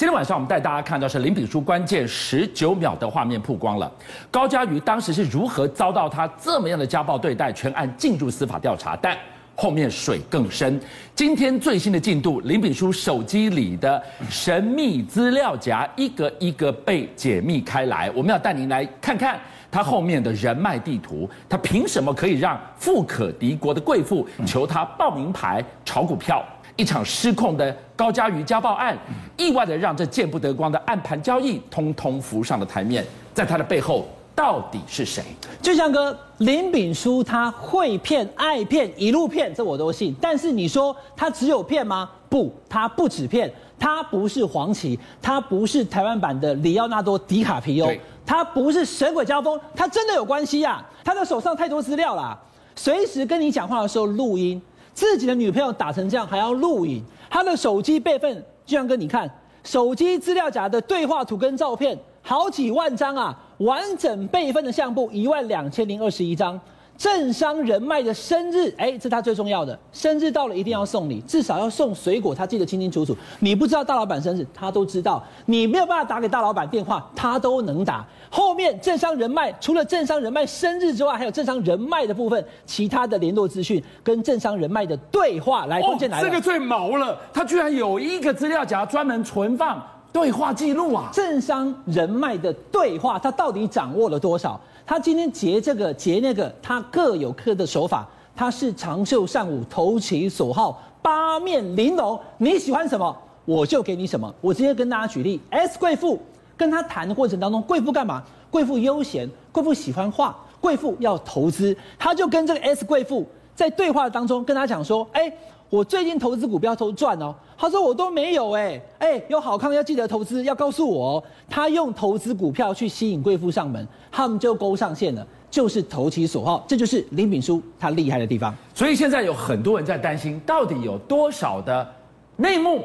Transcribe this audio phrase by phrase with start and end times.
[0.00, 3.92] 今天晚上我们带大家看到是林炳书关键十九秒的画面曝光了，
[4.30, 9.14] 高嘉瑜当时是如何遭到他这么样的家暴对待，全案进入司法调查，但
[9.54, 10.80] 后面水更深。
[11.14, 19.38] 今天最新的进度，林炳书手机里的神秘资料夹一个一个被解密开来，我们要带您来看看
[19.70, 26.42] 他后面的人脉地图，他凭什么可以让富可敌国的贵妇求他报名牌、炒股票？
[26.76, 28.96] 一场失控的高嘉瑜家暴案，
[29.36, 33.04] 意外的让这见不得光的暗盘交易通通浮上了台面。
[33.32, 35.22] 在他的背后到底是谁？
[35.62, 40.14] 俊相哥，林炳书他会骗、爱骗、一路骗，这我都信。
[40.20, 42.10] 但是你说他只有骗吗？
[42.28, 47.90] 不，他不止骗，他不是黄旗，他不是台湾版的里奥纳多·迪卡皮欧，
[48.24, 50.90] 他不是神鬼交锋，他真的有关系呀、啊！
[51.04, 52.38] 他的手上太多资料了，
[52.76, 54.60] 随时跟你讲话的时候录音。
[54.92, 58.34] 自己的女朋友打成这样还要录影，他的手机备份，
[58.66, 59.30] 就像跟你看，
[59.64, 66.60] 手机资料夹的对话图跟照片好几万张啊，完整备份的相簿一万两千零二十一张。
[67.00, 69.76] 政商人脉的生日，哎，这是他最重要的。
[69.90, 73.16] 生日到了一定要送礼，至少要送水果，他记得清清楚楚。
[73.38, 75.24] 你不知道大老板生日，他都知道。
[75.46, 78.04] 你没有办法打给大老板电话，他都能打。
[78.28, 86.28] 后面政商人脉，除了政商人脉生日之外，还有政商人脉的部分，其他的联络资讯跟政商人脉的对话来，关键来了。
[86.28, 89.82] 这个最毛了，他居然有一个资料夹专门存放
[90.12, 91.08] 对话记录啊！
[91.12, 94.60] 政商人脉的对话，他到底掌握了多少？
[94.84, 98.06] 他今天截这个截那个，他各有各的手法。
[98.34, 102.18] 他是长袖善舞，投其所好，八面玲珑。
[102.38, 104.32] 你喜欢什么，我就给你什么。
[104.40, 106.18] 我直接跟大家举例：S 贵妇
[106.56, 108.22] 跟他谈的过程当中，贵妇干嘛？
[108.50, 111.76] 贵妇悠闲，贵妇喜欢画，贵妇要投资。
[111.98, 115.32] 他就跟这个 S 贵妇在对话当中跟他讲说：哎。
[115.70, 121.24] 我最近投资股票都赚哦，他说我都没有哎哎，有好康要记得投资，要告诉我哦。
[121.48, 128.52] 他用投资股票去吸引贵妇上门，他们就勾上线了，就是投其所好，这就是林炳书他厉害的地方。
[128.74, 131.88] 所以现在有很多人在担心，到底有多少的
[132.34, 132.84] 内幕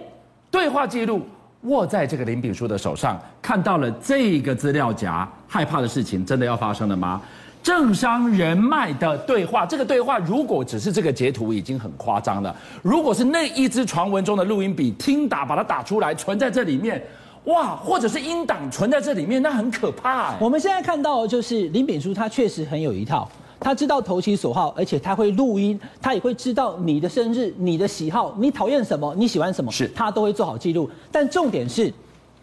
[0.51, 1.21] 对话记录
[1.63, 3.19] 握在这个林炳书的手上？
[3.41, 7.19] 看到了这个资料夹，害怕的事情真的要发生了吗？
[7.65, 12.55] 政商人脉的对话，这个对话如果只是这个截图，已经很夸张了。
[12.83, 17.03] 如果是那一支传闻中的录音笔听打，把它打出来存在这里面，
[17.45, 20.37] 哇，或者是音档存在这里面，那很可怕欸。
[20.39, 23.27] 我们现在看到的就是林炳书，他确实很有一套，
[23.59, 30.87] 他知道投其所好，而且他会录音，他也会知道你的生日、你的喜好、你讨厌什么、你喜欢什么，是他都会做好记录。
[31.11, 31.91] 但重点是，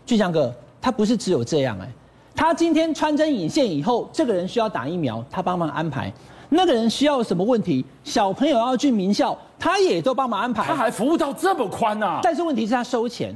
[0.04, 1.88] 俊祥哥，他不是只有这样哎。
[2.34, 6.10] 他今天穿针引线以后，这个人需要打疫苗，他帮忙安排；
[6.48, 10.64] 那个人需要什么问题，小朋友要去名校，他也都帮忙安排。
[10.64, 12.20] 他还服务到这么宽呐、啊！
[12.22, 13.34] 但是问题是他收钱。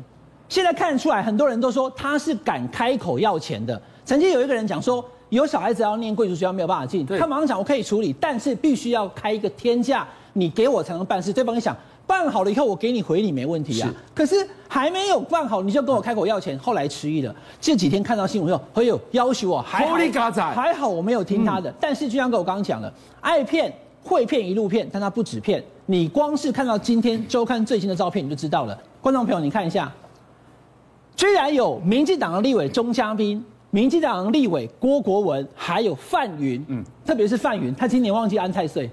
[0.49, 3.81] 现在看得出来，很多人都说他是敢开口要钱的。
[4.05, 11.33] 曾经有一个人讲说，有小孩子要念贵族学校没有办法进，他马上讲我可以处理，但是必须要开一个天价，你给我才能办事。
[11.33, 11.77] 对方一想。
[12.07, 13.93] 办好了以后，我给你回礼没问题啊。
[14.15, 14.37] 可是
[14.69, 17.35] 还没有办好，你就跟我开口要钱，后来迟疑了。
[17.61, 21.73] 这几天看到新闻说，哎呦，要求我还好，还好我没有听他的。
[21.81, 23.73] 但是就像跟我刚刚讲了，爱骗
[24.03, 25.63] 会骗一路骗，但他不止骗。
[25.87, 28.79] 你光是看到今天周刊最新的照片，你就知道了。
[29.01, 29.93] 观众朋友，你看一下，
[31.17, 38.89] 居然有民进党的立委钟佳滨、民进党的立委郭国文，还有范云，嗯，特别是范云，他今年忘记安太岁。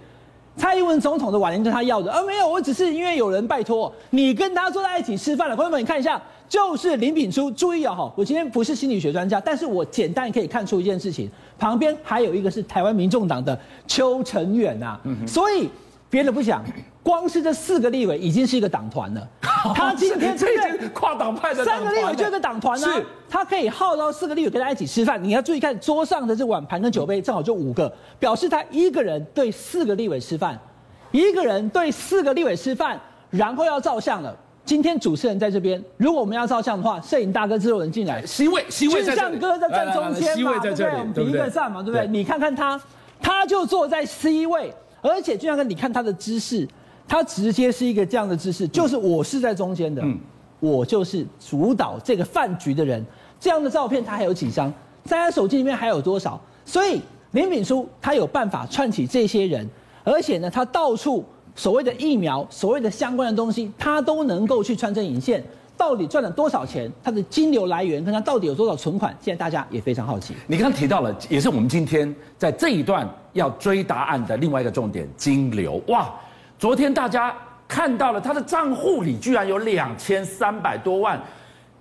[0.56, 5.56] 蔡英文总统的晚年跟他要的，而、啊、没有，我只是因为有人拜托你跟他坐在一起吃饭了。
[5.56, 7.50] 朋友们，你看一下，就是林炳书。
[7.52, 15.68] 注意啊、哦，哈，我今天不是心理学专家，但是我简单可以看出一件事情，旁边还有一个是台湾民众党的邱成远呐、啊，所以
[16.14, 16.64] 别的不想。
[17.02, 19.28] 光是这四个立委已经是一个党团了。
[19.74, 22.88] 他今天这个跨党派的三个立委就是党团呢，
[23.28, 25.22] 他可以号召四个立委跟他一起吃饭。
[25.22, 30.58] 你要注意看桌上的这碗盘跟酒杯，正好就五个，表示他一个人对四个立委吃饭，
[31.10, 33.00] 一个人对四个立委吃饭，
[33.32, 34.38] 然后要照相了。
[34.64, 40.88] 今天主持人在这边，如果我们要照相的话，摄影大哥之后人进来，C 位，C 位，俊相哥在正中间嘛，对不对？
[40.90, 42.08] 我们比一个赞嘛，对不对？
[42.08, 42.80] 你看看他，
[43.22, 46.68] 他就坐在 C 位，而且俊相哥，你看他的姿势。
[47.06, 50.18] 他直接是一个这样的姿势，就是我是在中间的，嗯，
[50.62, 53.06] 我就是主导这个饭局的人。
[53.42, 54.74] 这样的照片他还有几张？
[55.04, 56.40] 在他手机里面还有多少？
[56.64, 57.02] 所以
[57.32, 59.70] 林炳书他有办法串起这些人，
[60.06, 65.44] 而且呢，他到处所谓的疫苗、所谓的相关的东西，他都能够去穿针引线。
[65.78, 66.92] 到底赚了多少钱？
[67.04, 69.16] 他的金流来源跟他到底有多少存款？
[69.20, 70.34] 现在大家也非常好奇。
[70.48, 75.82] 你刚刚提到了，也是我们今天在这一段要追答案的另外一个重点——金流。
[75.88, 76.14] 哇！
[76.60, 77.36] 昨天大家
[77.68, 81.22] 看到了他的账户里居然有两千三百多万，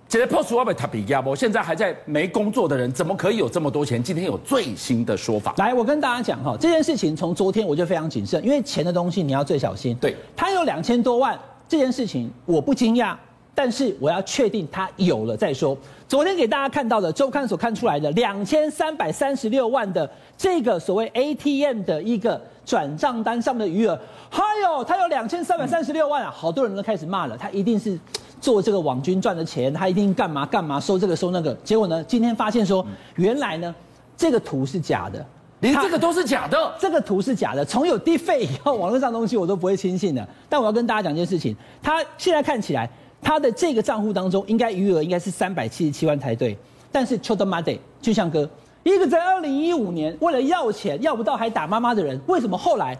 [0.09, 4.03] 现在 post 外面他比亚波，现在还在没工作的人，怎么可以有这么多钱？
[4.03, 5.53] 今天有最新的说法。
[5.57, 9.95] 来，我跟大家讲哈，这件事情从昨天我就非常谨慎，因为钱的东西你要最小心。
[10.01, 13.15] 对，他有两千多万，这件事情我不惊讶，
[13.55, 15.77] 但是我要确定他有了再说。
[16.07, 27.99] 昨天给大家看到的周刊所看出来的两千三百三十六万的这个所谓 ATM 的一个转账单上面的余额，还有他有两千三百三十六万啊，好多人都开始骂了，他一定是。
[28.41, 32.85] 做这个网军赚的钱，他一定干嘛干嘛收这个收那个，结果呢，今天发现说，
[33.15, 33.73] 原来呢，
[34.17, 35.25] 这个图是假的，
[35.61, 37.63] 连这个都是假的，这个图是假的。
[37.63, 40.27] 从有 deepfake 以后，网络上东西我都不会轻信的。
[40.49, 42.89] 但我要跟大家讲一件事情，他现在看起来，
[43.23, 46.57] 他的这个账户当中应该余额应该是三百七十七万才对，
[46.91, 48.49] 但是 Chodo Mate 俊相哥，
[48.83, 52.97] 一个在二零一五年为了要钱要不到还打妈妈的人，为什么后来？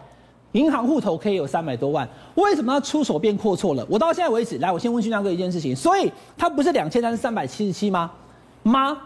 [0.52, 3.84] 银行户头可以有三百多万，为什么他出手变阔绰了？
[3.90, 8.08] 我到现在为止，来，我先问俊相哥一件事情，所以他不是两千，他是三百七十七吗？
[8.62, 8.96] 吗？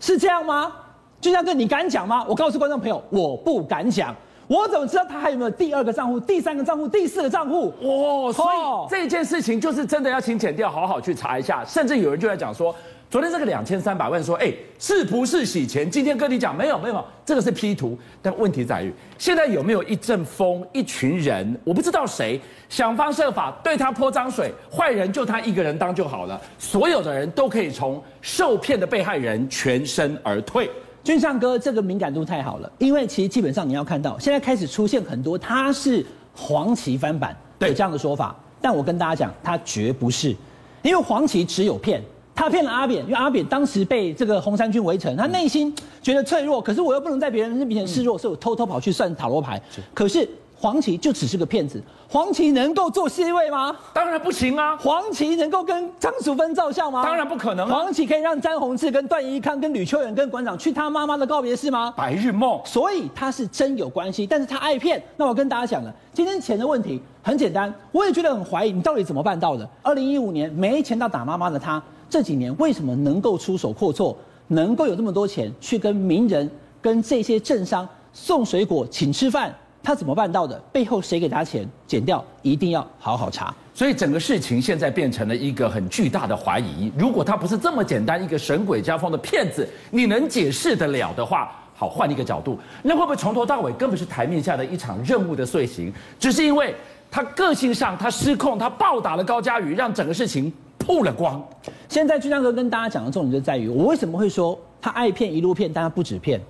[0.00, 0.72] 是这样吗？
[1.20, 2.26] 俊相哥，你敢讲吗？
[2.28, 4.12] 我告诉观众朋友，我不敢讲，
[4.46, 7.72] 我怎么知道他还有没有第二个账户、第三个账户、第四个账户？
[7.80, 8.56] 哇，所以
[8.88, 12.74] 这件事情就是真的要请检调好好去查一下，甚至有人就在讲说。
[13.08, 15.88] 昨天这个两千三百万说，哎，是不是洗钱？
[15.88, 17.96] 今天跟你讲，没有没有，这个是 P 图。
[18.20, 22.38] 但问题在于，现在有没有一阵风，一群人，我不知道谁
[22.68, 30.68] 想方设法对他泼脏水，坏人就他一个人当就好了，所有的人都可以从受骗的被害人全身而退。
[31.06, 36.04] 俊相哥，这个敏感度太好了，因为其实基本上你要看到，现在开始出现很多他是
[36.34, 38.34] 黄旗翻版，有这样的说法。
[38.60, 40.34] 但我跟大家讲，他绝不是，
[40.82, 42.02] 因为黄旗只有骗。
[42.34, 45.72] 他骗了阿扁，因为阿扁当时被这个红衫军围城，他内心
[46.02, 49.62] 觉得脆弱，可是我又不能在别人面前示弱，所以我偷偷跑去算塔罗牌。
[49.94, 53.76] 可是黄旗就只是个骗子，黄旗能够做 C 位吗？
[53.92, 54.74] 当然不行啊！
[54.78, 57.04] 黄旗能够跟张淑芬照相吗？
[57.04, 57.68] 当然不可能。
[57.68, 61.92] 黄旗可以让詹宏志跟段宜康跟吕秋远跟馆长去他妈妈的告别式吗？
[61.94, 62.58] 白日梦。
[62.64, 65.02] 所以他是真有关系，但是他爱骗。
[65.18, 69.68] 那我跟大家讲了，今天钱的问题很简单，我也觉得很怀疑你到底怎么办到的。
[69.82, 71.82] 二零一五年没钱到打妈妈的他。
[72.08, 74.16] 这几年为什么能够出手阔绰，
[74.48, 76.48] 能够有这么多钱去跟名人、
[76.80, 79.54] 跟这些政商送水果、请吃饭？
[79.86, 80.60] 他怎么办到的？
[80.72, 81.64] 背后谁给他钱？
[81.86, 83.54] 剪掉一定要好好查。
[83.72, 86.90] 所以整个事情现在变成了一个很巨大的怀疑。
[86.98, 95.92] 如果他不是这么简单一个神鬼交锋的骗子，你能解释得了的话，好，换一个角度，那会不会从头到尾根本是台面下的一场任务的遂行？
[96.18, 96.74] 只是因为
[97.08, 100.52] 他个性上他失控，他暴打了高嘉宇，让整个事情。
[100.78, 101.42] 曝了光。
[101.88, 106.40] 现在俊相哥跟大家讲的重点就在于，我为什么会说他爱骗一路骗，但他不止骗。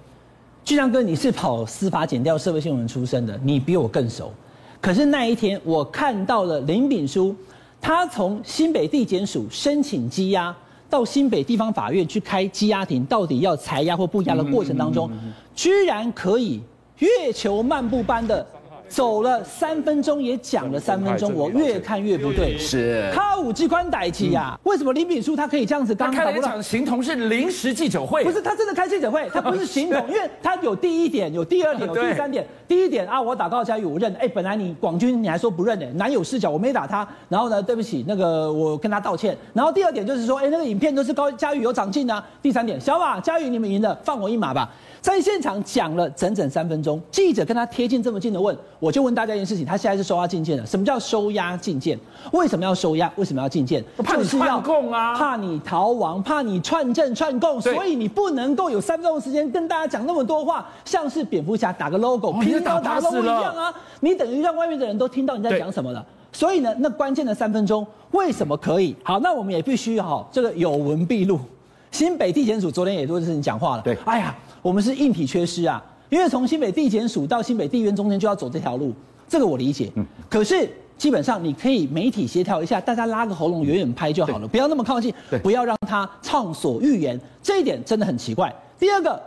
[0.67, 4.33] 俊相哥，你是跑司法检调社会新闻出身的，你比我更熟。
[4.81, 7.33] 可是那一天，我看到了林炳书，
[7.81, 10.53] 他从新北地检署申请羁押，
[10.91, 15.09] 到新北地方法院去开羁押庭，到底要裁押或不押的过程当中，
[15.55, 16.61] 居然可以
[16.99, 18.45] 月球漫步般的。
[18.89, 22.57] 走了三分钟，也讲了三分钟，我越看越不对。
[22.59, 24.59] 是，他五机关逮鸡呀？
[24.65, 25.95] 为什么林炳书他可以这样子？
[25.95, 32.47] 刚开了一场形同是临时记者会，不是他真的开记者会， 他不是形同，因为他有第一点，有第二点，有第三点。
[32.69, 34.13] 第一点啊，我打高嘉宇，我认。
[34.15, 37.07] 哎，本来你广军你还说不认呢，男友视角，我没打他。
[37.29, 39.37] 然后呢，对不起，那个我跟他道歉。
[39.53, 42.25] 然后第二点就是说，哎，那个影片都是高嘉宇有长进啊。
[42.43, 44.69] 第三点，小马嘉宇你们赢了，放我一马吧。
[45.01, 50.67] 在现场讲了整整三分钟，记者跟他贴近这么近的问，我就问大家一件事情：他现在是收押禁见了。
[50.67, 51.99] 什么叫收押禁见？
[52.33, 53.11] 为什么要收押？
[53.17, 53.83] 为什么要禁见？
[54.05, 55.17] 怕你串供啊！
[55.17, 63.75] 怕你逃亡，怕你串证串供，所以你不能够有三分钟的时间跟大家讲那么多话，像是蝙蝠侠打个 logo，平时打 logo 一样啊！
[64.01, 66.05] 你等于让外面的人都听到你在讲什么了。
[66.33, 68.95] 所以呢，那关键的三分钟为什么可以？
[69.03, 71.41] 好，那我们也必须哈，这个有文必录。
[71.91, 74.35] 新北地检署昨天也做这事情讲话了，对，哎呀。
[74.63, 78.93] 我们是硬体缺失啊，因为从新北地检署到新北地院中间就要走这条路，
[79.29, 79.91] 这个我理解。
[79.97, 88.55] 嗯，可是基本上你可以媒体协调一下，大家拉个喉咙远远拍就好了，不要那么靠近，不要让他畅所欲言，这一点真的很奇怪。
[88.79, 89.21] 第二个，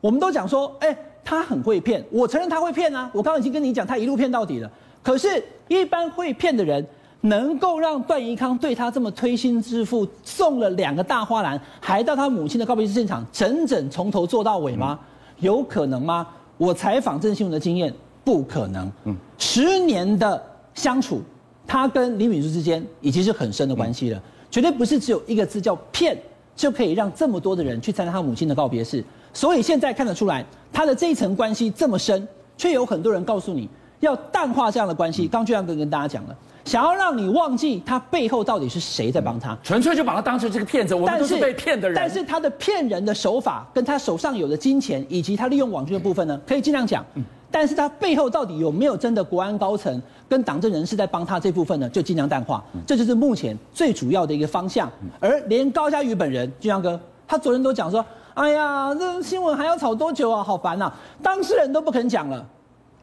[0.00, 4.70] 我们都讲说，哎，他很会骗，我承认他会骗啊，我刚刚已经跟你讲，他一路骗到底了。
[5.02, 6.84] 可是，一般会骗的人，
[7.22, 14.98] 能够让段宜康对他这么推心置腹，送了两个大花篮，还到他母亲的告别式现场，整整从头做到尾吗？
[15.38, 16.26] 有可能吗？
[16.58, 17.92] 我采访郑新闻的经验，
[18.24, 18.90] 不可能。
[19.04, 20.42] 嗯，十年的
[20.74, 21.20] 相处，
[21.66, 26.16] 他跟李敏珠之间已经是很深的关系了，绝对不是只有一个字叫骗，
[26.54, 29.04] 就可以让这么多的人去参加他母亲的告别式。
[29.34, 32.26] 所以现在看得出来，他的这一层关系这么深，
[32.56, 33.68] 却有很多人告诉你
[34.00, 35.28] 要淡化这样的关系。
[35.28, 36.36] 刚俊相哥跟大家讲了。
[36.66, 41.96] 想要让你忘记他背后到底是谁在帮他，纯粹就把他当成这个骗子，我们都是被骗的人。
[41.96, 47.04] 但是他的骗人的手法，跟他手上有的金钱，以及他利用网军的部分呢，可以尽量讲。
[47.52, 51.88] 但是他背后到底有没有真的国安高层跟党政人士在帮他这部分呢？
[51.88, 52.62] 就尽量淡化。
[52.84, 54.90] 这就是目前最主要的一个方向。
[55.20, 58.04] 而连高嘉瑜本人，俊相哥，他昨天都讲说
[58.34, 60.42] ：“哎呀，这新闻还要炒多久啊？
[60.42, 60.92] 好烦呐！”
[61.22, 62.44] 当事人都不肯讲了。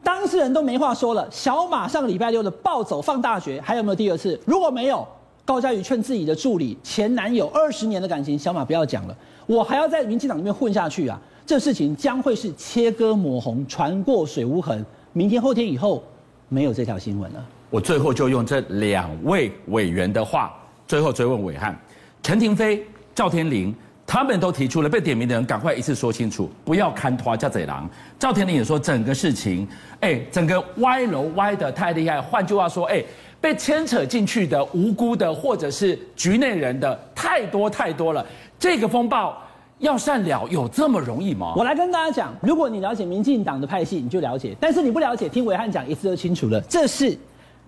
[0.04, 1.26] 当事人都没话说了。
[1.30, 4.38] 小马上个礼拜六的暴走放大学，还有没有第二次？
[4.44, 5.06] 如果没有，
[5.44, 11.18] 高嘉瑜劝自己的助理前男友二十年的感情，小马不要讲了，我还要在民进党里面混下去啊！
[11.46, 14.84] 这事情将会是切割抹红，船过水无痕。
[15.12, 16.02] 明天后天以后，
[16.48, 17.44] 没有这条新闻了。
[17.70, 20.54] 我最后就用这两位委员的话，
[20.86, 21.78] 最后追问伟汉：
[22.22, 23.74] 陈廷妃、赵天麟。
[24.14, 27.90] 他们都提出了被点名的人赶快一次说清楚，不要看拖家贼狼。
[28.16, 29.66] 赵天麟也说整个事情，
[29.98, 32.22] 哎，整个歪楼歪得太厉害。
[32.22, 33.02] 换句话说，哎，
[33.40, 38.24] 被牵扯进去的无辜的或者是局内人的太多太多了。
[38.56, 39.36] 这个风暴
[39.80, 41.52] 要善了有这么容易吗？
[41.56, 46.60] 我来跟大家讲，如果你了解民进党的派系，你就了解；但是你不了解，听暐瀚讲一次就清楚了。
[46.68, 47.18] 这是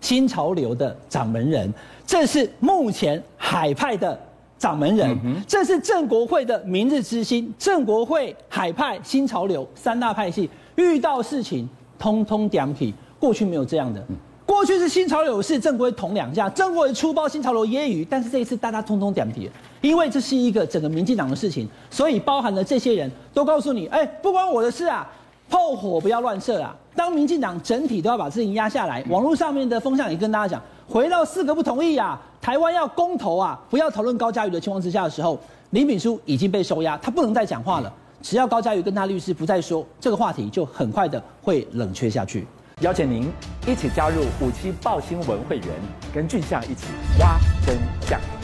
[0.01, 1.75] 新潮流的掌门人，
[2.07, 4.17] 这是目前海派的。
[4.59, 14.03] 掌门人，这是郑国会的明日之星，郑国会海派新潮流三大派系遇到事情通通点起，过去没有这样的，
[14.47, 19.51] 过去是新潮流是正国会捅两下，正国会出包新潮流揶揄，但是这一次大家通通点起，
[19.83, 25.07] 因为这是一个整个民进党的事情，所以包含了这些人都告诉你，哎，不关我的事啊，
[25.51, 30.63] 炮火不要乱射啊，当民进党整体都要把事情压下来，网络上面的风向也跟大家讲。
[30.89, 35.39] 回到四个不同意啊，台湾要公投啊，不要讨论高嘉瑜的情况之下的时候，
[35.71, 37.93] 林敏淑已经被收押，他不能再讲话了。
[38.23, 42.47] 只要高嘉瑜跟他律师不再说这个话题，就很快的会冷却下去。
[42.81, 43.29] 邀请您
[43.67, 45.69] 一起加入五七报新闻会员，
[46.15, 46.87] 跟俊相一起
[47.19, 48.36] 挖真相。